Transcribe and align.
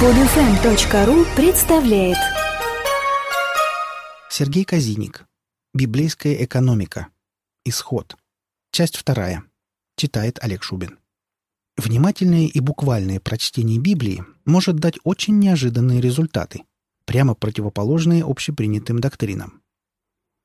Подфм.ру 0.00 1.24
представляет 1.36 2.18
Сергей 4.28 4.64
Казиник. 4.64 5.24
Библейская 5.72 6.44
экономика. 6.44 7.06
Исход. 7.64 8.16
Часть 8.72 8.96
вторая. 8.96 9.44
Читает 9.96 10.40
Олег 10.42 10.64
Шубин. 10.64 10.98
Внимательное 11.76 12.46
и 12.46 12.58
буквальное 12.58 13.20
прочтение 13.20 13.78
Библии 13.78 14.24
может 14.44 14.76
дать 14.76 14.98
очень 15.04 15.38
неожиданные 15.38 16.00
результаты, 16.00 16.64
прямо 17.04 17.36
противоположные 17.36 18.24
общепринятым 18.24 18.98
доктринам. 18.98 19.62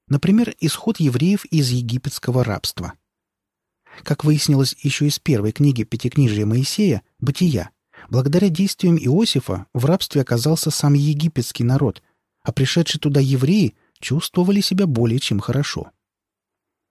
Например, 0.07 0.53
исход 0.59 0.99
евреев 0.99 1.45
из 1.45 1.71
египетского 1.71 2.43
рабства. 2.43 2.93
Как 4.03 4.23
выяснилось 4.23 4.75
еще 4.83 5.07
из 5.07 5.17
первой 5.17 5.53
книги 5.53 5.83
Пятикнижия 5.83 6.45
Моисея 6.45 7.01
«Бытия», 7.17 7.71
благодаря 8.09 8.49
действиям 8.49 8.97
Иосифа 8.97 9.65
в 9.73 9.85
рабстве 9.85 10.21
оказался 10.21 10.71
сам 10.71 10.93
египетский 10.93 11.63
народ, 11.63 12.01
а 12.41 12.51
пришедшие 12.51 12.99
туда 12.99 13.19
евреи 13.19 13.75
чувствовали 13.99 14.61
себя 14.61 14.87
более 14.87 15.19
чем 15.19 15.39
хорошо. 15.39 15.91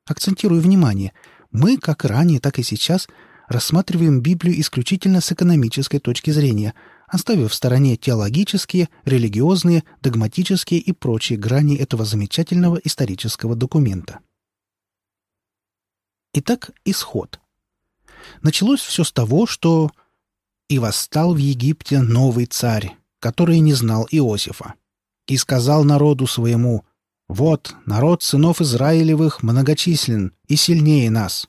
Акцентирую 0.07 0.61
внимание, 0.61 1.13
мы, 1.51 1.79
как 1.79 2.05
ранее, 2.05 2.41
так 2.41 2.59
и 2.59 2.63
сейчас, 2.63 3.09
рассматриваем 3.49 4.21
Библию 4.21 4.61
исключительно 4.61 5.21
с 5.21 5.33
экономической 5.33 5.99
точки 5.99 6.31
зрения, 6.31 6.75
оставив 7.07 7.51
в 7.51 7.55
стороне 7.55 7.97
теологические, 7.97 8.89
религиозные, 9.05 9.85
догматические 10.03 10.81
и 10.81 10.93
прочие 10.93 11.39
грани 11.39 11.77
этого 11.77 12.05
замечательного 12.05 12.77
исторического 12.77 13.55
документа. 13.55 14.21
Итак, 16.35 16.71
исход. 16.85 17.41
Началось 18.43 18.81
все 18.81 19.05
с 19.05 19.13
того, 19.13 19.47
что 19.47 19.91
«И 20.69 20.79
восстал 20.79 21.35
в 21.35 21.39
Египте 21.39 22.01
новый 22.01 22.47
царь, 22.47 22.97
который 23.21 23.59
не 23.61 23.73
знал 23.73 24.07
Иосифа, 24.11 24.75
и 25.27 25.37
сказал 25.37 25.85
народу 25.85 26.27
своему, 26.27 26.85
«Вот, 27.27 27.75
народ 27.87 28.23
сынов 28.23 28.61
Израилевых 28.61 29.43
многочислен 29.43 30.35
и 30.47 30.57
сильнее 30.57 31.11
нас». 31.11 31.49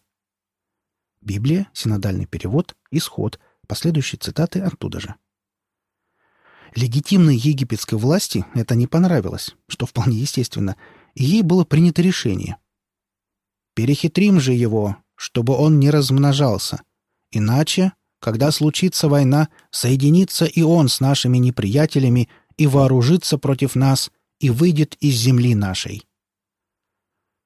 Библия, 1.21 1.69
синодальный 1.73 2.25
перевод, 2.25 2.75
исход, 2.91 3.39
последующие 3.67 4.19
цитаты 4.19 4.61
оттуда 4.61 4.99
же. 4.99 5.15
Легитимной 6.75 7.35
египетской 7.35 7.95
власти 7.95 8.45
это 8.53 8.75
не 8.75 8.87
понравилось, 8.87 9.55
что 9.67 9.85
вполне 9.85 10.17
естественно, 10.17 10.75
и 11.13 11.23
ей 11.23 11.41
было 11.41 11.65
принято 11.65 12.01
решение. 12.01 12.57
«Перехитрим 13.73 14.39
же 14.39 14.53
его, 14.53 14.97
чтобы 15.15 15.55
он 15.55 15.79
не 15.79 15.89
размножался, 15.89 16.81
иначе 17.31 17.93
когда 18.19 18.51
случится 18.51 19.07
война, 19.07 19.49
соединится 19.71 20.45
и 20.45 20.61
он 20.61 20.89
с 20.89 20.99
нашими 20.99 21.37
неприятелями 21.37 22.29
и 22.57 22.67
вооружится 22.67 23.37
против 23.37 23.75
нас 23.75 24.11
и 24.39 24.49
выйдет 24.49 24.95
из 24.99 25.15
земли 25.15 25.55
нашей. 25.55 26.05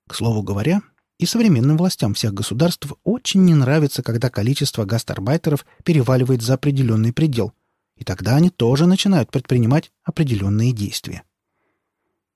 К 0.07 0.15
слову 0.15 0.41
говоря, 0.43 0.81
и 1.19 1.25
современным 1.25 1.77
властям 1.77 2.13
всех 2.13 2.33
государств 2.33 2.91
очень 3.03 3.45
не 3.45 3.53
нравится, 3.53 4.03
когда 4.03 4.29
количество 4.29 4.83
гастарбайтеров 4.85 5.65
переваливает 5.83 6.41
за 6.41 6.55
определенный 6.55 7.13
предел, 7.13 7.53
и 7.95 8.03
тогда 8.03 8.35
они 8.35 8.49
тоже 8.49 8.87
начинают 8.87 9.31
предпринимать 9.31 9.91
определенные 10.03 10.73
действия. 10.73 11.23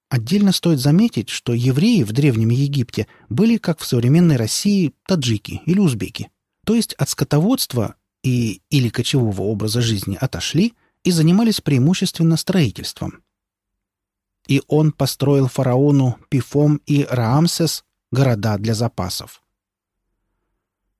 Отдельно 0.09 0.53
стоит 0.53 0.79
заметить, 0.79 1.27
что 1.27 1.53
евреи 1.53 2.03
в 2.03 2.13
Древнем 2.13 2.49
Египте 2.49 3.07
были, 3.27 3.57
как 3.57 3.79
в 3.79 3.85
современной 3.85 4.37
России, 4.37 4.93
таджики 5.05 5.61
или 5.65 5.79
узбеки. 5.79 6.29
То 6.65 6.75
есть 6.75 6.93
от 6.93 7.09
скотоводства 7.09 7.95
и 8.23 8.61
или 8.69 8.89
кочевого 8.89 9.41
образа 9.41 9.81
жизни 9.81 10.17
отошли 10.19 10.73
и 11.03 11.11
занимались 11.11 11.61
преимущественно 11.61 12.37
строительством. 12.37 13.23
И 14.47 14.61
он 14.67 14.91
построил 14.91 15.47
фараону 15.47 16.17
Пифом 16.29 16.81
и 16.85 17.03
Раамсес 17.09 17.83
города 18.11 18.57
для 18.57 18.73
запасов. 18.73 19.43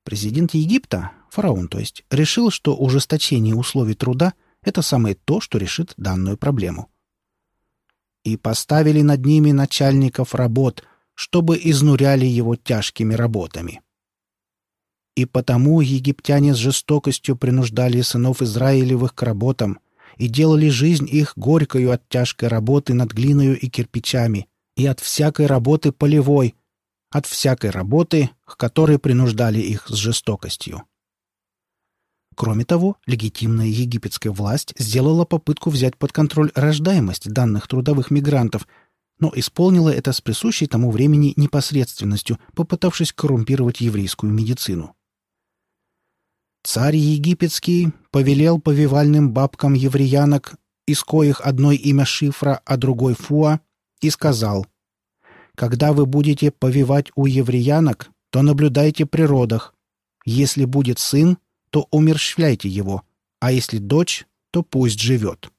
Президент 0.03 0.53
Египта, 0.53 1.11
фараон 1.29 1.67
то 1.67 1.79
есть, 1.79 2.03
решил, 2.09 2.49
что 2.51 2.75
ужесточение 2.75 3.55
условий 3.55 3.93
труда– 3.93 4.33
это 4.61 4.81
самое 4.81 5.15
то, 5.15 5.39
что 5.41 5.57
решит 5.57 5.93
данную 5.97 6.37
проблему. 6.37 6.89
И 8.23 8.37
поставили 8.37 9.01
над 9.01 9.25
ними 9.25 9.51
начальников 9.51 10.35
работ, 10.35 10.83
чтобы 11.13 11.59
изнуряли 11.61 12.25
его 12.25 12.55
тяжкими 12.55 13.13
работами. 13.13 13.81
И 15.17 15.25
потому 15.25 15.81
египтяне 15.81 16.53
с 16.53 16.57
жестокостью 16.57 17.35
принуждали 17.35 18.01
сынов 18.01 18.43
Израилевых 18.43 19.15
к 19.15 19.23
работам 19.23 19.79
и 20.17 20.27
делали 20.27 20.69
жизнь 20.69 21.09
их 21.11 21.33
горькою 21.35 21.91
от 21.91 22.07
тяжкой 22.07 22.49
работы 22.49 22.93
над 22.93 23.13
глиною 23.13 23.59
и 23.59 23.67
кирпичами, 23.67 24.47
и 24.75 24.85
от 24.85 24.99
всякой 24.99 25.47
работы 25.47 25.91
полевой, 25.91 26.53
от 27.09 27.25
всякой 27.25 27.71
работы, 27.71 28.29
к 28.45 28.57
которой 28.57 28.99
принуждали 28.99 29.59
их 29.59 29.87
с 29.87 29.95
жестокостью. 29.95 30.83
Кроме 32.35 32.63
того, 32.63 32.97
легитимная 33.07 33.65
египетская 33.65 34.31
власть 34.31 34.75
сделала 34.77 35.25
попытку 35.25 35.71
взять 35.71 35.97
под 35.97 36.11
контроль 36.11 36.51
рождаемость 36.53 37.27
данных 37.31 37.67
трудовых 37.67 38.11
мигрантов, 38.11 38.67
но 39.19 39.31
исполнила 39.33 39.89
это 39.89 40.13
с 40.13 40.21
присущей 40.21 40.67
тому 40.67 40.91
времени 40.91 41.33
непосредственностью, 41.37 42.37
попытавшись 42.53 43.13
коррумпировать 43.13 43.81
еврейскую 43.81 44.31
медицину. 44.31 44.93
Царь 46.67 46.97
египетский 46.97 47.93
повелел 48.11 48.59
повивальным 48.59 49.31
бабкам 49.31 49.73
евреянок, 49.73 50.55
из 50.85 51.01
коих 51.01 51.39
одной 51.39 51.77
имя 51.77 52.03
Шифра, 52.03 52.61
а 52.65 52.75
другой 52.75 53.13
Фуа, 53.13 53.61
и 54.01 54.09
сказал, 54.09 54.67
«Когда 55.55 55.93
вы 55.93 56.05
будете 56.05 56.51
повивать 56.51 57.09
у 57.15 57.25
евреянок, 57.25 58.09
то 58.31 58.41
наблюдайте 58.41 59.05
при 59.05 59.21
родах. 59.21 59.73
Если 60.25 60.65
будет 60.65 60.99
сын, 60.99 61.37
то 61.69 61.87
умерщвляйте 61.89 62.67
его, 62.67 63.03
а 63.39 63.53
если 63.53 63.77
дочь, 63.77 64.27
то 64.51 64.61
пусть 64.61 64.99
живет». 64.99 65.49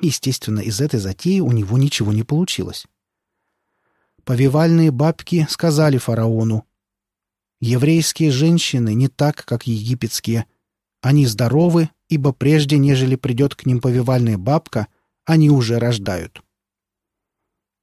Естественно, 0.00 0.60
из 0.60 0.80
этой 0.80 1.00
затеи 1.00 1.40
у 1.40 1.50
него 1.50 1.78
ничего 1.78 2.12
не 2.12 2.22
получилось. 2.22 2.86
Повивальные 4.22 4.92
бабки 4.92 5.48
сказали 5.50 5.98
фараону, 5.98 6.64
Еврейские 7.60 8.30
женщины 8.30 8.94
не 8.94 9.08
так, 9.08 9.44
как 9.44 9.66
египетские. 9.66 10.46
Они 11.02 11.26
здоровы, 11.26 11.90
ибо 12.08 12.32
прежде, 12.32 12.78
нежели 12.78 13.16
придет 13.16 13.54
к 13.54 13.66
ним 13.66 13.80
повивальная 13.80 14.38
бабка, 14.38 14.86
они 15.26 15.50
уже 15.50 15.78
рождают. 15.78 16.42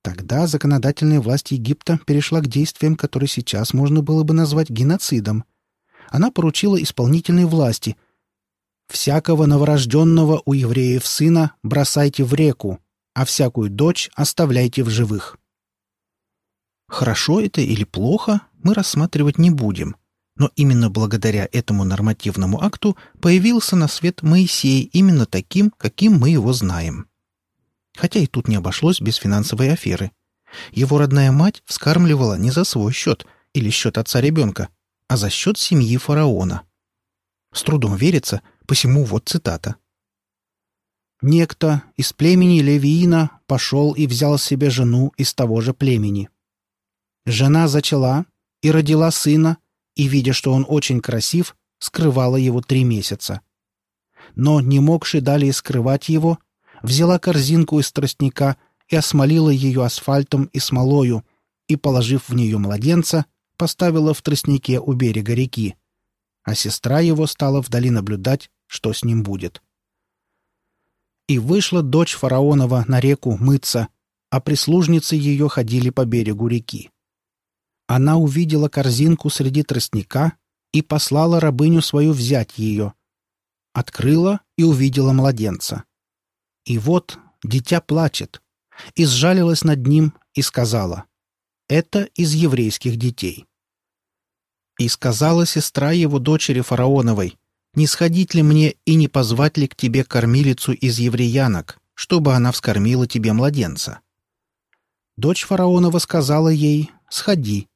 Тогда 0.02 0.48
законодательная 0.48 1.22
власть 1.22 1.52
Египта 1.52 2.00
перешла 2.06 2.42
к 2.42 2.48
действиям, 2.48 2.96
которые 2.96 3.28
сейчас 3.28 3.74
можно 3.74 4.02
было 4.02 4.24
бы 4.24 4.34
назвать 4.34 4.70
геноцидом. 4.70 5.44
Она 6.10 6.32
поручила 6.32 6.82
исполнительной 6.82 7.46
власти 7.46 7.98
«Всякого 8.88 9.46
новорожденного 9.46 10.42
у 10.46 10.54
евреев 10.54 11.06
сына 11.06 11.54
бросайте 11.62 12.24
в 12.24 12.34
реку, 12.34 12.80
а 13.14 13.26
всякую 13.26 13.70
дочь 13.70 14.10
оставляйте 14.16 14.84
в 14.84 14.90
живых». 14.90 15.38
Хорошо 16.88 17.42
это 17.42 17.62
или 17.62 17.84
плохо, 17.84 18.42
мы 18.64 18.74
рассматривать 18.74 19.38
не 19.38 19.52
будем. 19.52 19.96
Но 20.38 20.52
именно 20.56 20.90
благодаря 20.90 21.50
этому 21.52 21.84
нормативному 21.84 22.64
акту 22.64 22.96
появился 23.20 23.76
на 23.76 23.88
свет 23.88 24.22
Моисей 24.22 24.84
именно 24.84 25.26
таким, 25.26 25.72
каким 25.78 26.14
мы 26.14 26.30
его 26.30 26.54
знаем. 26.54 27.08
Хотя 27.96 28.20
и 28.20 28.28
тут 28.28 28.48
не 28.48 28.56
обошлось 28.56 29.02
без 29.02 29.16
финансовой 29.16 29.72
аферы. 29.74 30.12
Его 30.72 31.00
родная 31.00 31.32
мать 31.32 31.64
вскармливала 31.66 32.38
не 32.38 32.52
за 32.52 32.64
свой 32.64 32.94
счет 32.94 33.26
или 33.54 33.70
счет 33.70 33.98
отца 33.98 34.22
ребенка, 34.22 34.70
а 35.08 35.18
за 35.18 35.30
счет 35.30 35.58
семьи 35.58 35.98
фараона. 35.98 36.64
С 37.54 37.64
трудом 37.64 37.96
верится, 37.96 38.42
посему 38.68 39.04
вот 39.04 39.28
цитата. 39.28 39.76
«Некто 41.22 41.82
из 41.96 42.14
племени 42.14 42.60
Левиина 42.60 43.32
пошел 43.48 43.94
и 43.94 44.06
взял 44.06 44.38
себе 44.38 44.70
жену 44.70 45.12
из 45.18 45.34
того 45.34 45.62
же 45.62 45.74
племени. 45.74 46.30
Жена 47.28 47.68
зачала 47.68 48.26
и 48.62 48.72
родила 48.72 49.12
сына, 49.12 49.58
и, 49.96 50.08
видя, 50.08 50.32
что 50.32 50.54
он 50.54 50.66
очень 50.66 51.02
красив, 51.02 51.58
скрывала 51.78 52.38
его 52.38 52.62
три 52.62 52.86
месяца. 52.86 53.42
Но, 54.36 54.62
не 54.62 54.80
могши 54.80 55.20
далее 55.20 55.52
скрывать 55.52 56.08
его, 56.08 56.40
взяла 56.82 57.20
корзинку 57.20 57.82
из 57.82 57.92
тростника 57.92 58.56
и 58.88 58.96
осмолила 58.96 59.50
ее 59.50 59.84
асфальтом 59.84 60.46
и 60.54 60.60
смолою, 60.60 61.26
и, 61.68 61.76
положив 61.76 62.30
в 62.30 62.34
нее 62.34 62.60
младенца, 62.60 63.26
поставила 63.58 64.14
в 64.14 64.22
тростнике 64.22 64.80
у 64.80 64.94
берега 64.94 65.34
реки, 65.34 65.76
а 66.44 66.56
сестра 66.56 67.02
его 67.02 67.28
стала 67.28 67.60
вдали 67.60 67.90
наблюдать, 67.90 68.50
что 68.68 68.94
с 68.94 69.04
ним 69.04 69.24
будет. 69.24 69.62
И 71.28 71.40
вышла 71.40 71.82
дочь 71.82 72.16
фараонова 72.16 72.86
на 72.88 73.02
реку 73.02 73.36
мыться, 73.38 73.90
а 74.30 74.40
прислужницы 74.40 75.18
ее 75.18 75.50
ходили 75.50 75.90
по 75.90 76.06
берегу 76.06 76.48
реки. 76.48 76.90
Она 77.88 78.18
увидела 78.18 78.68
корзинку 78.68 79.30
среди 79.30 79.64
тростника 79.64 80.34
и 80.74 80.82
послала 80.82 81.40
рабыню 81.40 81.82
свою 81.82 82.12
взять 82.12 82.58
ее. 82.58 82.94
открыла 83.74 84.42
и 84.58 84.64
увидела 84.64 85.14
младенца. 85.14 85.84
И 86.66 86.80
вот 86.80 87.20
дитя 87.44 87.80
плачет, 87.80 88.42
и 88.96 89.06
сжалилась 89.06 89.64
над 89.64 89.86
ним 89.86 90.14
и 90.34 90.42
сказала, 90.42 91.06
«Это 91.70 92.04
из 92.16 92.34
еврейских 92.34 92.98
детей». 92.98 93.46
И 94.80 94.90
сказала 94.90 95.46
сестра 95.46 95.92
его 95.92 96.18
дочери 96.18 96.62
фараоновой, 96.62 97.38
«Не 97.76 97.86
сходить 97.86 98.34
ли 98.34 98.42
мне 98.42 98.76
и 98.86 98.96
не 98.96 99.08
позвать 99.08 99.58
ли 99.58 99.68
к 99.68 99.76
тебе 99.76 100.04
кормилицу 100.04 100.74
из 100.74 100.98
евреянок, 100.98 101.80
чтобы 101.94 102.34
она 102.34 102.52
вскормила 102.52 103.08
тебе 103.08 103.34
младенца?» 103.34 104.00
Дочь 105.18 105.46
фараонова 105.46 106.00
сказала 106.00 106.50
ей, 106.50 106.92
«Сходи». 107.10 107.68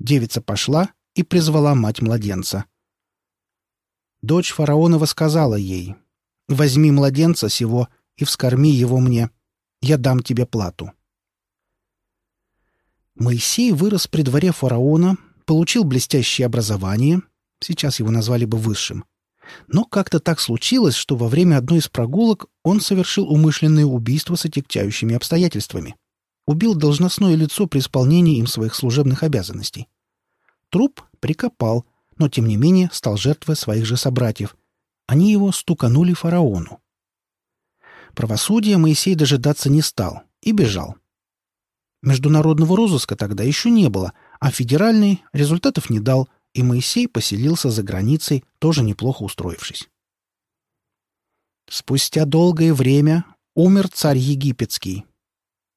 Девица 0.00 0.40
пошла 0.40 0.90
и 1.14 1.22
призвала 1.22 1.74
мать 1.74 2.00
младенца. 2.00 2.64
Дочь 4.22 4.50
фараонова 4.50 5.04
сказала 5.04 5.56
ей, 5.56 5.94
«Возьми 6.48 6.90
младенца 6.90 7.50
сего 7.50 7.88
и 8.16 8.24
вскорми 8.24 8.70
его 8.70 8.98
мне. 8.98 9.30
Я 9.82 9.98
дам 9.98 10.22
тебе 10.22 10.46
плату». 10.46 10.92
Моисей 13.14 13.72
вырос 13.72 14.06
при 14.06 14.22
дворе 14.22 14.52
фараона, 14.52 15.18
получил 15.44 15.84
блестящее 15.84 16.46
образование, 16.46 17.20
сейчас 17.60 17.98
его 17.98 18.10
назвали 18.10 18.46
бы 18.46 18.56
высшим. 18.56 19.04
Но 19.68 19.84
как-то 19.84 20.18
так 20.18 20.40
случилось, 20.40 20.94
что 20.94 21.16
во 21.16 21.28
время 21.28 21.58
одной 21.58 21.80
из 21.80 21.88
прогулок 21.88 22.46
он 22.62 22.80
совершил 22.80 23.30
умышленное 23.30 23.84
убийство 23.84 24.34
с 24.36 24.46
отягчающими 24.46 25.14
обстоятельствами. 25.14 25.96
Убил 26.50 26.74
должностное 26.74 27.36
лицо 27.36 27.68
при 27.68 27.78
исполнении 27.78 28.38
им 28.38 28.48
своих 28.48 28.74
служебных 28.74 29.22
обязанностей. 29.22 29.86
Труп 30.70 31.00
прикопал, 31.20 31.86
но 32.18 32.28
тем 32.28 32.48
не 32.48 32.56
менее 32.56 32.90
стал 32.92 33.16
жертвой 33.16 33.54
своих 33.54 33.86
же 33.86 33.96
собратьев. 33.96 34.56
Они 35.06 35.30
его 35.30 35.52
стуканули 35.52 36.12
фараону. 36.12 36.80
Правосудия 38.16 38.78
Моисей 38.78 39.14
дожидаться 39.14 39.70
не 39.70 39.80
стал 39.80 40.24
и 40.42 40.50
бежал. 40.50 40.96
Международного 42.02 42.76
розыска 42.76 43.14
тогда 43.14 43.44
еще 43.44 43.70
не 43.70 43.88
было, 43.88 44.12
а 44.40 44.50
федеральный 44.50 45.22
результатов 45.32 45.88
не 45.88 46.00
дал, 46.00 46.28
и 46.52 46.64
Моисей 46.64 47.06
поселился 47.06 47.70
за 47.70 47.84
границей, 47.84 48.42
тоже 48.58 48.82
неплохо 48.82 49.22
устроившись. 49.22 49.88
Спустя 51.68 52.24
долгое 52.24 52.74
время 52.74 53.24
умер 53.54 53.88
царь 53.88 54.18
египетский. 54.18 55.04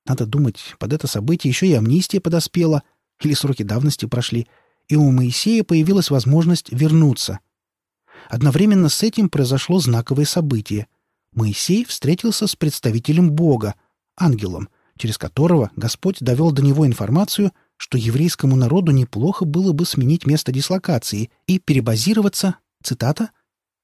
Надо 0.05 0.25
думать, 0.25 0.75
под 0.79 0.94
это 0.94 1.07
событие 1.07 1.50
еще 1.50 1.67
и 1.67 1.73
амнистия 1.73 2.19
подоспела, 2.19 2.83
или 3.21 3.33
сроки 3.33 3.63
давности 3.63 4.05
прошли, 4.05 4.47
и 4.88 4.95
у 4.95 5.09
Моисея 5.11 5.63
появилась 5.63 6.09
возможность 6.09 6.71
вернуться. 6.71 7.39
Одновременно 8.29 8.89
с 8.89 9.01
этим 9.03 9.29
произошло 9.29 9.79
знаковое 9.79 10.25
событие. 10.25 10.88
Моисей 11.33 11.85
встретился 11.85 12.47
с 12.47 12.55
представителем 12.55 13.31
Бога, 13.31 13.75
ангелом, 14.17 14.69
через 14.97 15.17
которого 15.17 15.71
Господь 15.75 16.17
довел 16.19 16.51
до 16.51 16.61
него 16.61 16.85
информацию, 16.85 17.51
что 17.77 17.97
еврейскому 17.97 18.55
народу 18.55 18.91
неплохо 18.91 19.45
было 19.45 19.73
бы 19.73 19.85
сменить 19.85 20.25
место 20.25 20.51
дислокации 20.51 21.31
и 21.47 21.59
перебазироваться, 21.59 22.57
цитата, 22.83 23.31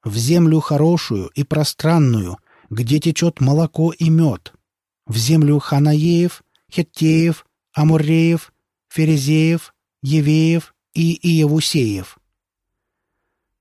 «в 0.04 0.16
землю 0.16 0.60
хорошую 0.60 1.28
и 1.36 1.44
пространную, 1.44 2.38
где 2.70 3.00
течет 3.00 3.42
молоко 3.42 3.92
и 3.92 4.10
мед, 4.10 4.54
в 5.10 5.18
землю 5.18 5.60
ханаеев, 5.60 6.42
хеттеев, 6.72 7.46
амуреев, 7.74 8.54
ферезеев, 8.88 9.74
евеев 10.02 10.74
и 10.94 11.20
иевусеев». 11.28 12.18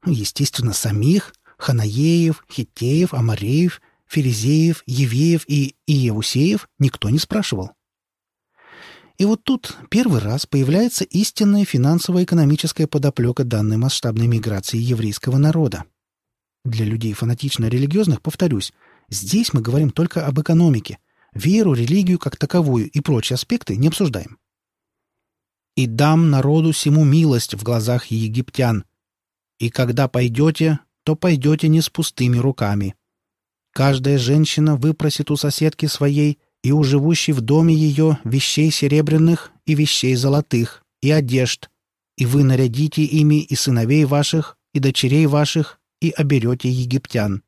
Естественно, 0.06 0.72
самих 0.72 1.34
ханаеев, 1.56 2.44
хеттеев, 2.48 3.12
амареев 3.12 3.80
Ферезеев, 4.08 4.82
Евеев 4.86 5.44
и 5.46 5.76
Иевусеев 5.86 6.68
никто 6.78 7.10
не 7.10 7.18
спрашивал. 7.18 7.72
И 9.18 9.24
вот 9.24 9.42
тут 9.44 9.76
первый 9.90 10.20
раз 10.20 10.46
появляется 10.46 11.04
истинная 11.04 11.64
финансово-экономическая 11.64 12.86
подоплека 12.86 13.44
данной 13.44 13.76
масштабной 13.76 14.28
миграции 14.28 14.78
еврейского 14.78 15.38
народа. 15.38 15.84
Для 16.64 16.84
людей 16.84 17.12
фанатично-религиозных, 17.12 18.22
повторюсь, 18.22 18.72
здесь 19.08 19.52
мы 19.52 19.60
говорим 19.60 19.90
только 19.90 20.24
об 20.24 20.40
экономике. 20.40 20.98
Веру, 21.38 21.72
религию 21.72 22.18
как 22.18 22.36
таковую 22.36 22.90
и 22.90 23.00
прочие 23.00 23.36
аспекты 23.36 23.76
не 23.76 23.86
обсуждаем. 23.86 24.38
«И 25.76 25.86
дам 25.86 26.30
народу 26.30 26.72
всему 26.72 27.04
милость 27.04 27.54
в 27.54 27.62
глазах 27.62 28.06
египтян. 28.06 28.84
И 29.60 29.70
когда 29.70 30.08
пойдете, 30.08 30.80
то 31.04 31.14
пойдете 31.14 31.68
не 31.68 31.80
с 31.80 31.90
пустыми 31.90 32.38
руками. 32.38 32.96
Каждая 33.72 34.18
женщина 34.18 34.74
выпросит 34.74 35.30
у 35.30 35.36
соседки 35.36 35.86
своей 35.86 36.38
и 36.64 36.72
у 36.72 36.82
живущей 36.82 37.32
в 37.32 37.40
доме 37.40 37.72
ее 37.72 38.18
вещей 38.24 38.72
серебряных 38.72 39.52
и 39.64 39.76
вещей 39.76 40.16
золотых, 40.16 40.82
и 41.00 41.12
одежд, 41.12 41.70
и 42.16 42.26
вы 42.26 42.42
нарядите 42.42 43.04
ими 43.04 43.40
и 43.40 43.54
сыновей 43.54 44.04
ваших, 44.06 44.56
и 44.74 44.80
дочерей 44.80 45.26
ваших, 45.26 45.78
и 46.00 46.10
оберете 46.10 46.68
египтян». 46.68 47.44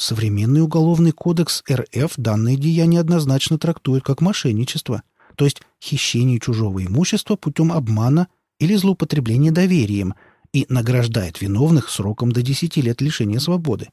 Современный 0.00 0.62
уголовный 0.62 1.12
кодекс 1.12 1.62
РФ 1.70 2.14
данные 2.16 2.56
деяния 2.56 3.00
однозначно 3.00 3.58
трактует 3.58 4.02
как 4.02 4.22
мошенничество, 4.22 5.02
то 5.36 5.44
есть 5.44 5.60
хищение 5.78 6.40
чужого 6.40 6.82
имущества 6.82 7.36
путем 7.36 7.70
обмана 7.70 8.28
или 8.58 8.76
злоупотребления 8.76 9.52
доверием, 9.52 10.14
и 10.54 10.64
награждает 10.70 11.42
виновных 11.42 11.90
сроком 11.90 12.32
до 12.32 12.40
10 12.40 12.78
лет 12.78 13.02
лишения 13.02 13.38
свободы. 13.40 13.90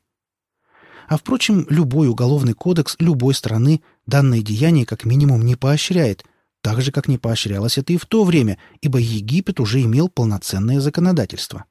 А, 1.10 1.18
впрочем, 1.18 1.68
любой 1.70 2.08
уголовный 2.08 2.54
кодекс 2.54 2.96
любой 3.00 3.34
страны 3.34 3.82
данное 4.06 4.42
деяние 4.42 4.86
как 4.86 5.04
минимум 5.04 5.42
не 5.42 5.58
поощряет, 5.58 6.24
так 6.62 6.82
же, 6.82 6.94
как 6.94 7.10
не 7.10 7.18
поощрялось 7.18 7.78
это 7.78 7.92
и 7.92 7.98
в 7.98 8.06
то 8.06 8.24
время, 8.24 8.58
ибо 8.80 8.98
Египет 8.98 9.60
уже 9.60 9.82
имел 9.82 10.08
полноценное 10.08 10.80
законодательство. 10.80 11.66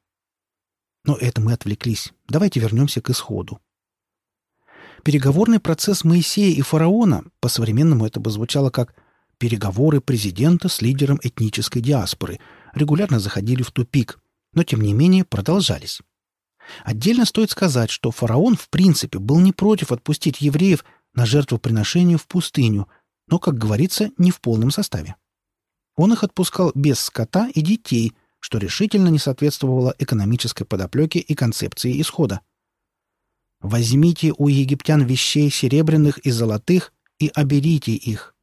Но 1.06 1.16
это 1.16 1.40
мы 1.40 1.54
отвлеклись. 1.54 2.12
Давайте 2.28 2.60
вернемся 2.60 3.00
к 3.00 3.08
исходу. 3.08 3.60
Переговорный 5.06 5.60
процесс 5.60 6.02
Моисея 6.02 6.52
и 6.52 6.62
фараона, 6.62 7.22
по-современному 7.38 8.06
это 8.06 8.18
бы 8.18 8.28
звучало 8.28 8.70
как 8.70 8.92
«переговоры 9.38 10.00
президента 10.00 10.68
с 10.68 10.82
лидером 10.82 11.20
этнической 11.22 11.80
диаспоры», 11.80 12.40
регулярно 12.74 13.20
заходили 13.20 13.62
в 13.62 13.70
тупик, 13.70 14.18
но 14.52 14.64
тем 14.64 14.80
не 14.80 14.92
менее 14.92 15.24
продолжались. 15.24 16.00
Отдельно 16.82 17.24
стоит 17.24 17.52
сказать, 17.52 17.88
что 17.88 18.10
фараон 18.10 18.56
в 18.56 18.68
принципе 18.68 19.20
был 19.20 19.38
не 19.38 19.52
против 19.52 19.92
отпустить 19.92 20.40
евреев 20.40 20.84
на 21.14 21.24
жертвоприношение 21.24 22.18
в 22.18 22.26
пустыню, 22.26 22.88
но, 23.28 23.38
как 23.38 23.56
говорится, 23.56 24.10
не 24.18 24.32
в 24.32 24.40
полном 24.40 24.72
составе. 24.72 25.14
Он 25.94 26.12
их 26.14 26.24
отпускал 26.24 26.72
без 26.74 26.98
скота 26.98 27.48
и 27.54 27.60
детей, 27.60 28.12
что 28.40 28.58
решительно 28.58 29.06
не 29.06 29.20
соответствовало 29.20 29.94
экономической 30.00 30.64
подоплеке 30.64 31.20
и 31.20 31.36
концепции 31.36 32.00
исхода. 32.00 32.40
«Возьмите 33.66 34.32
у 34.38 34.46
египтян 34.46 35.04
вещей 35.04 35.50
серебряных 35.50 36.18
и 36.18 36.30
золотых 36.30 36.92
и 37.18 37.32
оберите 37.34 37.94
их. 37.94 38.36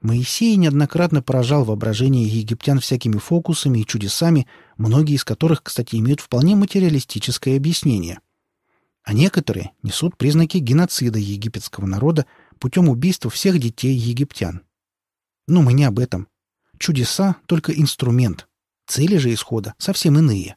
Моисей 0.00 0.56
неоднократно 0.56 1.20
поражал 1.20 1.64
воображение 1.64 2.26
египтян 2.26 2.80
всякими 2.80 3.18
фокусами 3.18 3.80
и 3.80 3.86
чудесами, 3.86 4.46
многие 4.78 5.16
из 5.16 5.24
которых, 5.24 5.62
кстати, 5.62 5.96
имеют 5.96 6.20
вполне 6.20 6.56
материалистическое 6.56 7.58
объяснение. 7.58 8.20
А 9.02 9.12
некоторые 9.12 9.72
несут 9.82 10.16
признаки 10.16 10.56
геноцида 10.56 11.18
египетского 11.18 11.84
народа 11.84 12.24
путем 12.58 12.88
убийства 12.88 13.30
всех 13.30 13.58
детей 13.58 13.94
египтян. 13.94 14.62
Но 15.46 15.60
мы 15.60 15.74
не 15.74 15.84
об 15.84 15.98
этом. 15.98 16.28
Чудеса— 16.78 17.36
только 17.46 17.72
инструмент. 17.72 18.48
Цели 18.86 19.18
же 19.18 19.34
исхода 19.34 19.74
совсем 19.76 20.16
иные. 20.16 20.56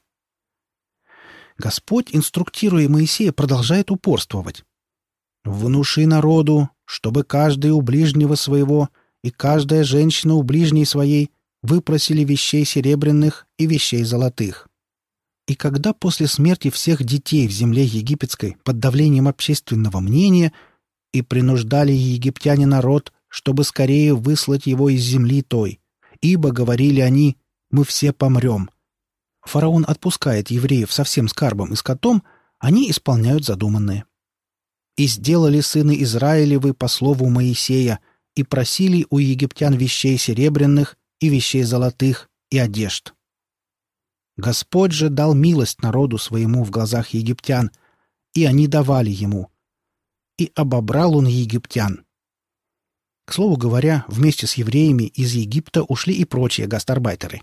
Господь, 1.59 2.07
инструктируя 2.13 2.87
Моисея, 2.87 3.33
продолжает 3.33 3.91
упорствовать. 3.91 4.63
«Внуши 5.43 6.07
народу, 6.07 6.69
чтобы 6.85 7.23
каждый 7.23 7.71
у 7.71 7.81
ближнего 7.81 8.35
своего 8.35 8.89
и 9.23 9.29
каждая 9.29 9.83
женщина 9.83 10.35
у 10.35 10.43
ближней 10.43 10.85
своей 10.85 11.31
выпросили 11.61 12.23
вещей 12.23 12.63
серебряных 12.63 13.45
и 13.57 13.67
вещей 13.67 14.03
золотых. 14.03 14.69
И 15.47 15.55
когда 15.55 15.93
после 15.93 16.27
смерти 16.27 16.69
всех 16.69 17.03
детей 17.03 17.47
в 17.47 17.51
земле 17.51 17.83
египетской 17.83 18.55
под 18.63 18.79
давлением 18.79 19.27
общественного 19.27 19.99
мнения 19.99 20.53
и 21.11 21.21
принуждали 21.21 21.91
египтяне 21.91 22.65
народ, 22.65 23.11
чтобы 23.27 23.65
скорее 23.65 24.13
выслать 24.13 24.67
его 24.67 24.89
из 24.89 25.01
земли 25.01 25.41
той, 25.41 25.81
ибо, 26.21 26.51
говорили 26.51 27.01
они, 27.01 27.37
мы 27.71 27.83
все 27.83 28.13
помрем. 28.13 28.69
Фараон 29.43 29.85
отпускает 29.87 30.51
евреев 30.51 30.91
со 30.91 31.03
всем 31.03 31.27
скарбом 31.27 31.73
и 31.73 31.75
скотом, 31.75 32.23
они 32.59 32.89
исполняют 32.91 33.45
задуманное. 33.45 34.05
«И 34.97 35.07
сделали 35.07 35.61
сыны 35.61 36.01
Израилевы 36.01 36.73
по 36.73 36.87
слову 36.87 37.29
Моисея, 37.29 37.99
и 38.35 38.43
просили 38.43 39.05
у 39.09 39.17
египтян 39.17 39.75
вещей 39.75 40.17
серебряных 40.17 40.97
и 41.19 41.29
вещей 41.29 41.63
золотых 41.63 42.29
и 42.49 42.57
одежд. 42.57 43.13
Господь 44.37 44.93
же 44.93 45.09
дал 45.09 45.33
милость 45.33 45.81
народу 45.81 46.17
своему 46.17 46.63
в 46.63 46.71
глазах 46.71 47.09
египтян, 47.09 47.71
и 48.33 48.45
они 48.45 48.67
давали 48.67 49.09
ему. 49.09 49.51
И 50.37 50.51
обобрал 50.55 51.17
он 51.17 51.27
египтян. 51.27 52.05
К 53.25 53.33
слову 53.33 53.57
говоря, 53.57 54.05
вместе 54.07 54.47
с 54.47 54.53
евреями 54.53 55.03
из 55.03 55.33
Египта 55.33 55.83
ушли 55.83 56.13
и 56.13 56.23
прочие 56.23 56.67
гастарбайтеры. 56.67 57.41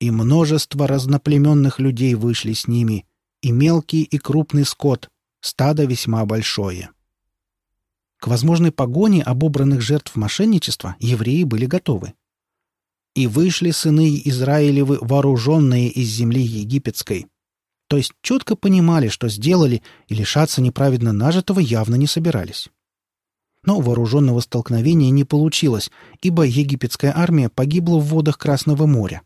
И 0.00 0.10
множество 0.10 0.86
разноплеменных 0.86 1.78
людей 1.78 2.14
вышли 2.14 2.52
с 2.52 2.66
ними, 2.66 3.06
и 3.42 3.52
мелкий 3.52 4.02
и 4.02 4.18
крупный 4.18 4.64
скот, 4.64 5.08
стадо 5.40 5.84
весьма 5.84 6.24
большое. 6.24 6.90
К 8.18 8.28
возможной 8.28 8.72
погоне 8.72 9.22
обобранных 9.22 9.82
жертв 9.82 10.16
мошенничества 10.16 10.96
евреи 10.98 11.44
были 11.44 11.66
готовы. 11.66 12.14
«И 13.14 13.26
вышли 13.26 13.70
сыны 13.70 14.20
Израилевы, 14.24 14.98
вооруженные 15.00 15.88
из 15.90 16.08
земли 16.08 16.42
египетской». 16.42 17.26
То 17.86 17.98
есть 17.98 18.12
четко 18.22 18.56
понимали, 18.56 19.08
что 19.08 19.28
сделали, 19.28 19.82
и 20.08 20.14
лишаться 20.14 20.62
неправедно 20.62 21.12
нажитого 21.12 21.60
явно 21.60 21.96
не 21.96 22.06
собирались. 22.06 22.70
Но 23.62 23.80
вооруженного 23.80 24.40
столкновения 24.40 25.10
не 25.10 25.24
получилось, 25.24 25.90
ибо 26.22 26.44
египетская 26.44 27.12
армия 27.14 27.48
погибла 27.48 27.98
в 27.98 28.04
водах 28.04 28.38
Красного 28.38 28.86
моря. 28.86 29.22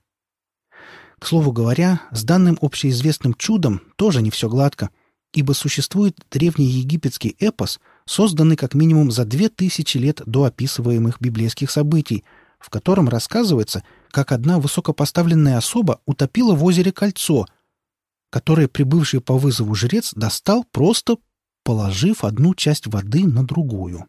К 1.19 1.27
слову 1.27 1.53
говоря, 1.53 2.03
с 2.13 2.23
данным 2.23 2.59
общеизвестным 2.61 3.35
чудом 3.35 3.83
тоже 3.97 4.23
не 4.23 4.31
все 4.31 4.49
гладко, 4.49 4.91
ибо 5.33 5.53
существует 5.53 6.19
древний 6.31 6.67
египетский 6.67 7.37
эпос, 7.41 7.81
созданный 8.07 8.57
как 8.57 8.75
минимум 8.75 9.11
за 9.11 9.25
две 9.25 9.49
тысячи 9.49 9.99
лет 9.99 10.23
до 10.27 10.45
описываемых 10.45 11.21
библейских 11.21 11.71
событий, 11.71 12.25
в 12.61 12.71
котором 12.71 13.09
рассказывается, 13.09 13.83
как 14.11 14.33
одна 14.33 14.59
высокопоставленная 14.59 15.59
особа 15.59 16.01
утопила 16.07 16.55
в 16.55 16.65
озере 16.65 16.93
кольцо, 16.93 17.47
которое 18.31 18.69
прибывший 18.69 19.21
по 19.21 19.37
вызову 19.37 19.75
жрец 19.75 20.13
достал, 20.15 20.65
просто 20.71 21.17
положив 21.65 22.25
одну 22.25 22.55
часть 22.55 22.87
воды 22.87 23.27
на 23.27 23.45
другую. 23.45 24.07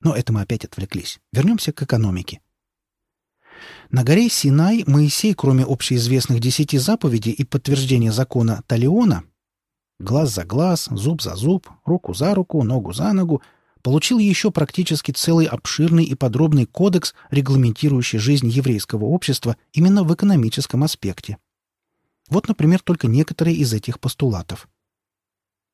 Но 0.00 0.14
это 0.14 0.32
мы 0.32 0.42
опять 0.42 0.64
отвлеклись. 0.64 1.20
Вернемся 1.32 1.72
к 1.72 1.82
экономике. 1.82 2.40
На 3.90 4.04
горе 4.04 4.28
Синай 4.28 4.84
Моисей, 4.86 5.34
кроме 5.34 5.64
общеизвестных 5.64 6.40
десяти 6.40 6.78
заповедей 6.78 7.32
и 7.32 7.44
подтверждения 7.44 8.12
закона 8.12 8.62
Талиона, 8.66 9.24
глаз 9.98 10.34
за 10.34 10.44
глаз, 10.44 10.88
зуб 10.90 11.22
за 11.22 11.36
зуб, 11.36 11.68
руку 11.84 12.14
за 12.14 12.34
руку, 12.34 12.62
ногу 12.62 12.92
за 12.92 13.12
ногу, 13.12 13.42
получил 13.82 14.18
еще 14.18 14.50
практически 14.50 15.12
целый 15.12 15.46
обширный 15.46 16.04
и 16.04 16.14
подробный 16.14 16.66
кодекс, 16.66 17.14
регламентирующий 17.30 18.18
жизнь 18.18 18.48
еврейского 18.48 19.04
общества 19.04 19.56
именно 19.72 20.04
в 20.04 20.14
экономическом 20.14 20.84
аспекте. 20.84 21.38
Вот, 22.28 22.48
например, 22.48 22.80
только 22.80 23.06
некоторые 23.06 23.56
из 23.56 23.72
этих 23.72 24.00
постулатов. 24.00 24.68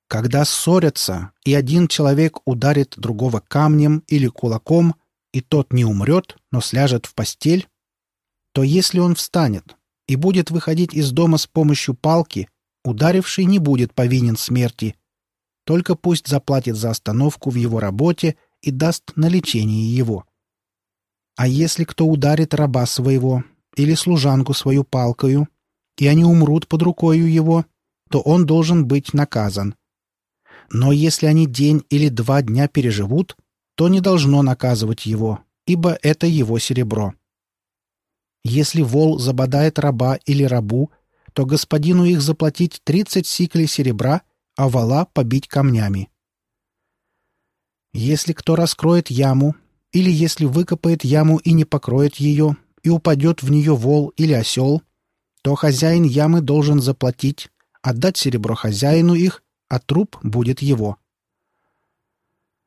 Когда 0.06 0.44
ссорятся, 0.44 1.32
и 1.44 1.54
один 1.54 1.88
человек 1.88 2.38
ударит 2.44 2.94
другого 2.96 3.40
камнем 3.40 4.04
или 4.06 4.28
кулаком, 4.28 4.94
и 5.32 5.40
тот 5.40 5.72
не 5.72 5.84
умрет, 5.84 6.36
но 6.52 6.60
сляжет 6.60 7.06
в 7.06 7.14
постель, 7.14 7.66
то 8.54 8.62
если 8.62 9.00
он 9.00 9.16
встанет 9.16 9.76
и 10.06 10.14
будет 10.14 10.50
выходить 10.52 10.94
из 10.94 11.10
дома 11.10 11.38
с 11.38 11.46
помощью 11.46 11.94
палки, 11.94 12.48
ударивший 12.84 13.46
не 13.46 13.58
будет 13.58 13.92
повинен 13.92 14.36
смерти, 14.36 14.94
только 15.64 15.96
пусть 15.96 16.28
заплатит 16.28 16.76
за 16.76 16.90
остановку 16.90 17.50
в 17.50 17.56
его 17.56 17.80
работе 17.80 18.36
и 18.62 18.70
даст 18.70 19.12
на 19.16 19.28
лечение 19.28 19.92
его. 19.94 20.24
А 21.36 21.48
если 21.48 21.82
кто 21.82 22.06
ударит 22.06 22.54
раба 22.54 22.86
своего 22.86 23.42
или 23.74 23.94
служанку 23.94 24.54
свою 24.54 24.84
палкою, 24.84 25.48
и 25.98 26.06
они 26.06 26.24
умрут 26.24 26.68
под 26.68 26.82
рукою 26.82 27.30
его, 27.30 27.66
то 28.08 28.20
он 28.20 28.46
должен 28.46 28.86
быть 28.86 29.14
наказан. 29.14 29.74
Но 30.70 30.92
если 30.92 31.26
они 31.26 31.46
день 31.46 31.84
или 31.90 32.08
два 32.08 32.40
дня 32.42 32.68
переживут, 32.68 33.36
то 33.74 33.88
не 33.88 34.00
должно 34.00 34.42
наказывать 34.42 35.06
его, 35.06 35.40
ибо 35.66 35.98
это 36.02 36.28
его 36.28 36.60
серебро. 36.60 37.14
Если 38.44 38.82
вол 38.82 39.18
забодает 39.18 39.78
раба 39.78 40.16
или 40.26 40.44
рабу, 40.44 40.90
то 41.32 41.46
господину 41.46 42.04
их 42.04 42.20
заплатить 42.20 42.80
тридцать 42.84 43.26
сиклей 43.26 43.66
серебра, 43.66 44.22
а 44.56 44.68
вола 44.68 45.06
побить 45.06 45.48
камнями. 45.48 46.10
Если 47.92 48.32
кто 48.32 48.54
раскроет 48.54 49.10
яму, 49.10 49.56
или 49.92 50.10
если 50.10 50.44
выкопает 50.44 51.04
яму 51.04 51.38
и 51.38 51.52
не 51.52 51.64
покроет 51.64 52.16
ее, 52.16 52.56
и 52.82 52.90
упадет 52.90 53.42
в 53.42 53.50
нее 53.50 53.74
вол 53.74 54.08
или 54.16 54.32
осел, 54.32 54.82
то 55.42 55.54
хозяин 55.54 56.04
ямы 56.04 56.40
должен 56.40 56.80
заплатить, 56.80 57.48
отдать 57.82 58.16
серебро 58.16 58.54
хозяину 58.54 59.14
их, 59.14 59.42
а 59.68 59.78
труп 59.78 60.18
будет 60.22 60.60
его. 60.60 60.98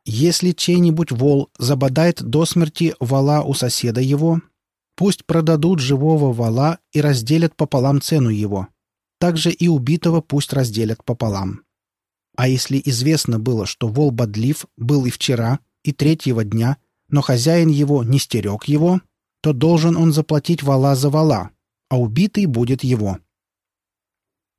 Если 0.05 0.51
чей-нибудь 0.51 1.11
вол 1.11 1.49
забодает 1.57 2.23
до 2.23 2.45
смерти 2.45 2.95
вала 2.99 3.43
у 3.43 3.53
соседа 3.53 4.01
его, 4.01 4.41
Пусть 4.97 5.25
продадут 5.25 5.79
живого 5.79 6.33
вала 6.33 6.79
и 6.91 7.01
разделят 7.01 7.55
пополам 7.55 8.01
цену 8.01 8.29
его. 8.29 8.67
Также 9.19 9.51
и 9.51 9.67
убитого 9.67 10.21
пусть 10.21 10.53
разделят 10.53 11.03
пополам. 11.03 11.61
А 12.35 12.47
если 12.47 12.81
известно 12.83 13.37
было, 13.37 13.67
что 13.67 13.87
вол 13.87 14.09
бодлив 14.09 14.65
был 14.75 15.05
и 15.05 15.11
вчера, 15.11 15.59
и 15.83 15.93
третьего 15.93 16.43
дня, 16.43 16.77
но 17.09 17.21
хозяин 17.21 17.69
его 17.69 18.03
не 18.03 18.17
стерег 18.17 18.65
его, 18.65 18.99
то 19.41 19.53
должен 19.53 19.95
он 19.95 20.11
заплатить 20.13 20.63
вала 20.63 20.95
за 20.95 21.11
вала, 21.11 21.51
а 21.89 21.99
убитый 21.99 22.47
будет 22.47 22.83
его. 22.83 23.19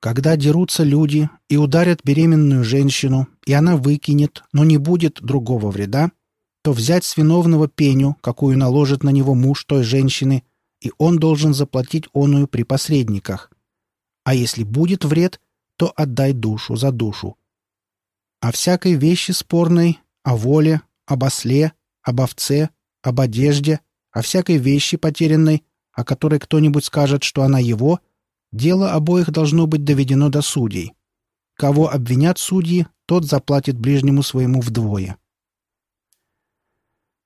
Когда 0.01 0.37
дерутся 0.37 0.85
люди 0.85 1.29
и 1.49 1.57
ударят 1.57 2.03
беременную 2.05 2.63
женщину, 2.63 3.27
и 3.45 3.53
она 3.53 3.77
выкинет, 3.77 4.45
но 4.53 4.65
не 4.65 4.79
будет 4.79 5.21
другого 5.21 5.73
вреда, 5.73 6.13
то 6.63 6.73
взять 6.73 7.05
с 7.05 7.17
виновного 7.17 7.69
пеню, 7.69 8.17
какую 8.21 8.59
наложит 8.59 9.03
на 9.03 9.11
него 9.11 9.35
муж 9.35 9.65
той 9.65 9.83
женщины, 9.83 10.45
и 10.81 10.93
он 10.99 11.19
должен 11.19 11.55
заплатить 11.55 12.09
оную 12.13 12.47
при 12.49 12.63
посредниках. 12.63 13.51
А 14.25 14.35
если 14.35 14.63
будет 14.63 15.05
вред, 15.05 15.41
то 15.77 15.93
отдай 15.97 16.33
душу 16.33 16.77
за 16.77 16.91
душу. 16.91 17.37
О 18.41 18.53
всякой 18.53 18.95
вещи 18.95 19.33
спорной, 19.33 20.01
о 20.23 20.37
воле, 20.37 20.83
об 21.07 21.25
осле, 21.25 21.73
об 22.03 22.21
овце, 22.21 22.71
об 23.03 23.21
одежде, 23.21 23.81
о 24.13 24.23
всякой 24.23 24.59
вещи 24.59 24.97
потерянной, 24.97 25.65
о 25.93 26.05
которой 26.05 26.39
кто-нибудь 26.39 26.85
скажет, 26.85 27.23
что 27.23 27.43
она 27.43 27.59
его, 27.59 28.01
дело 28.53 28.93
обоих 28.93 29.31
должно 29.31 29.67
быть 29.67 29.85
доведено 29.85 30.29
до 30.29 30.43
судей. 30.43 30.95
Кого 31.55 31.91
обвинят 31.91 32.39
судьи, 32.39 32.87
тот 33.07 33.25
заплатит 33.25 33.79
ближнему 33.79 34.23
своему 34.23 34.61
вдвое. 34.61 35.17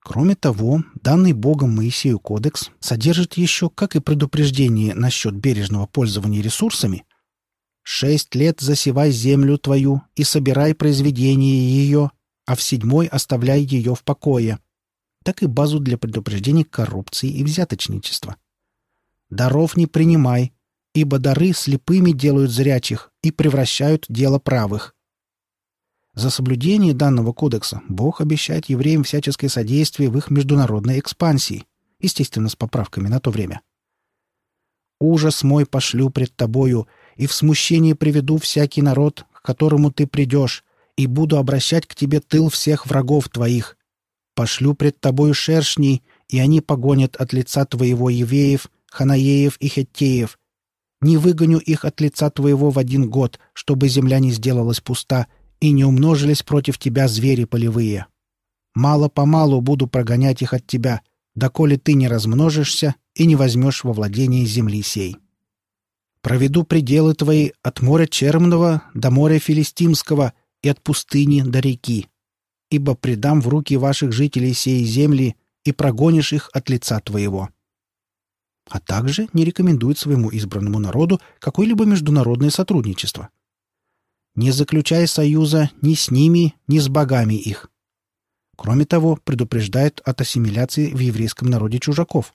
Кроме 0.03 0.35
того, 0.35 0.83
данный 1.01 1.33
Богом 1.33 1.77
Моисею 1.77 2.19
кодекс 2.19 2.71
содержит 2.81 3.35
еще, 3.35 3.71
как 3.71 3.95
и 3.95 4.01
предупреждение 4.01 4.95
насчет 4.95 5.35
бережного 5.35 5.87
пользования 5.87 6.43
ресурсами, 6.43 7.05
«Шесть 7.85 8.35
лет 8.35 8.61
засевай 8.61 9.11
землю 9.11 9.59
твою 9.59 10.03
и 10.15 10.25
собирай 10.25 10.75
произведение 10.75 11.59
ее, 11.59 12.11
а 12.47 12.57
в 12.57 12.63
седьмой 12.63 13.07
оставляй 13.07 13.63
ее 13.63 13.95
в 13.95 14.03
покое», 14.03 14.59
так 15.25 15.43
и 15.43 15.47
базу 15.47 15.79
для 15.79 15.99
предупреждения 15.99 16.65
коррупции 16.65 17.31
и 17.31 17.45
взяточничества. 17.45 18.37
«Даров 19.31 19.77
не 19.77 19.87
принимай, 19.87 20.53
ибо 20.95 21.19
дары 21.19 21.53
слепыми 21.53 22.11
делают 22.13 22.51
зрячих 22.51 23.13
и 23.23 23.31
превращают 23.31 24.07
дело 24.09 24.41
правых». 24.41 24.97
За 26.14 26.28
соблюдение 26.28 26.92
данного 26.92 27.33
кодекса 27.33 27.81
Бог 27.88 28.21
обещает 28.21 28.66
евреям 28.66 29.02
всяческое 29.02 29.49
содействие 29.49 30.11
в 30.11 30.19
их 30.19 30.31
международной 30.31 30.99
экспансии, 30.99 31.64
естественно, 32.00 32.50
с 32.50 32.57
поправками 32.57 33.09
на 33.09 33.19
то 33.19 33.31
время. 33.31 33.62
«Ужас 35.00 35.42
мой 35.42 35.64
пошлю 35.64 36.11
пред 36.11 36.37
тобою, 36.37 36.87
и 37.16 37.26
в 37.26 37.33
смущении 37.33 37.95
приведу 37.95 38.37
всякий 38.38 38.83
народ, 38.83 39.25
к 39.33 39.42
которому 39.42 39.90
ты 39.90 40.07
придешь, 40.07 40.64
и 40.97 41.07
буду 41.07 41.38
обращать 41.38 41.87
к 41.87 41.95
тебе 41.95 42.21
тыл 42.21 42.50
всех 42.50 42.87
врагов 42.87 43.28
твоих. 43.28 43.76
Пошлю 44.35 44.75
пред 44.75 45.00
тобою 45.00 45.35
шершней, 45.35 46.02
и 46.28 46.38
они 46.38 46.61
погонят 46.61 47.16
от 47.16 47.33
лица 47.33 47.64
твоего 47.64 48.11
евеев, 48.11 48.71
ханаеев 48.90 49.57
и 49.59 49.69
хеттеев. 49.69 50.38
Не 51.00 51.16
выгоню 51.16 51.59
их 51.59 51.85
от 51.85 52.00
лица 52.00 52.31
твоего 52.31 52.71
в 52.71 52.78
один 52.78 53.11
год, 53.11 53.40
чтобы 53.54 53.88
земля 53.88 54.21
не 54.21 54.31
сделалась 54.31 54.81
пуста, 54.81 55.26
и 55.62 55.71
не 55.71 55.85
умножились 55.85 56.42
против 56.42 56.76
тебя 56.76 57.07
звери 57.07 57.45
полевые. 57.45 58.07
Мало-помалу 58.75 59.61
буду 59.61 59.87
прогонять 59.87 60.42
их 60.42 60.54
от 60.54 60.66
тебя, 60.66 61.02
доколе 61.37 61.78
ты 61.78 61.95
не 61.95 62.09
размножишься 62.09 62.97
и 63.14 63.26
не 63.26 63.37
возьмешь 63.37 63.85
во 63.85 63.92
владение 63.92 64.45
земли 64.45 64.83
сей. 64.83 65.16
Проведу 66.21 66.64
пределы 66.64 67.14
твои 67.14 67.52
от 67.62 67.81
моря 67.81 68.07
Чермного 68.07 68.83
до 68.92 69.12
моря 69.12 69.38
Филистимского 69.38 70.33
и 70.62 70.69
от 70.69 70.83
пустыни 70.83 71.42
до 71.42 71.61
реки, 71.61 72.09
ибо 72.69 72.97
предам 72.97 73.40
в 73.40 73.47
руки 73.47 73.76
ваших 73.76 74.11
жителей 74.11 74.54
сей 74.54 74.85
земли 74.85 75.37
и 75.64 75.71
прогонишь 75.71 76.33
их 76.33 76.50
от 76.52 76.71
лица 76.71 76.99
твоего. 76.99 77.50
а 78.69 78.81
также 78.81 79.28
не 79.33 79.45
рекомендует 79.45 79.97
своему 79.97 80.28
избранному 80.31 80.81
народу 80.81 81.21
какое-либо 81.38 81.85
международное 81.85 82.50
сотрудничество. 82.50 83.28
Не 84.35 84.51
заключая 84.51 85.07
союза 85.07 85.71
ни 85.83 85.95
с 85.95 86.11
ними, 86.11 86.55
ни 86.67 86.79
с 86.79 86.89
богами 86.89 87.35
их. 87.35 87.71
Кроме 88.57 88.87
того, 88.87 89.19
предупреждает 89.23 90.01
от 90.05 90.21
ассимиляции 90.21 90.93
в 90.93 90.99
еврейском 90.99 91.49
народе 91.49 91.79
чужаков. 91.79 92.33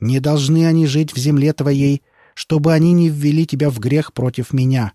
«Не 0.00 0.20
должны 0.20 0.66
они 0.66 0.86
жить 0.86 1.14
в 1.14 1.18
земле 1.18 1.52
твоей, 1.52 2.02
чтобы 2.34 2.72
они 2.72 2.92
не 2.92 3.08
ввели 3.08 3.46
тебя 3.46 3.70
в 3.70 3.78
грех 3.78 4.12
против 4.12 4.52
меня. 4.52 4.92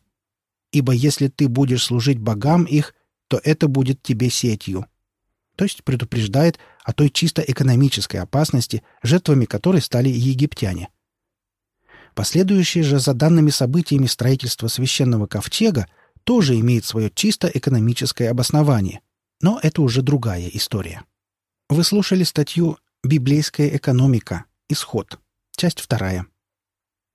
Ибо 0.71 0.93
если 0.93 1.27
ты 1.27 1.47
будешь 1.47 1.85
служить 1.85 2.19
богам 2.19 2.65
их, 2.65 2.93
то 3.27 3.39
это 3.43 3.67
будет 3.67 4.03
тебе 4.03 4.29
сетью». 4.29 4.85
То 5.55 5.65
есть 5.65 5.83
предупреждает 5.83 6.59
о 6.83 6.93
той 6.93 7.09
чисто 7.09 7.41
экономической 7.41 8.17
опасности, 8.17 8.83
жертвами 9.03 9.45
которой 9.45 9.81
стали 9.81 10.09
египтяне. 10.09 10.89
Последующее 12.19 12.83
же 12.83 12.99
за 12.99 13.13
данными 13.13 13.49
событиями 13.49 14.05
строительства 14.05 14.67
священного 14.67 15.25
ковчега 15.25 15.87
тоже 16.25 16.59
имеет 16.59 16.85
свое 16.85 17.09
чисто 17.13 17.47
экономическое 17.47 18.29
обоснование– 18.29 19.01
но 19.41 19.59
это 19.61 19.81
уже 19.81 20.01
другая 20.01 20.49
история. 20.49 21.03
Вы 21.69 21.83
слушали 21.83 22.23
статью 22.23 22.77
«Библейская 23.03 23.75
экономика. 23.75 24.45
Исход». 24.67 25.19
Часть 25.55 25.79
вторая. 25.79 26.25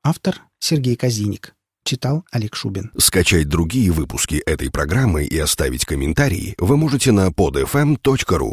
Автор 0.03 0.43
Сергей 0.59 0.97
Казиник. 0.97 1.55
Читал 1.85 2.25
Олег 2.31 2.55
Шубин. 2.55 2.91
Скачать 2.97 3.49
другие 3.49 3.91
выпуски 3.91 4.37
этой 4.37 4.71
программы 4.71 5.25
и 5.25 5.39
оставить 5.39 5.85
комментарии 5.85 6.55
вы 6.59 6.79
можете 6.79 7.13
на 7.13 7.29
podfm.ru. 7.29 8.53